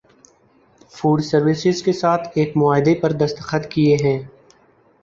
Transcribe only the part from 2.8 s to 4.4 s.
پر دستخط کیے ہیں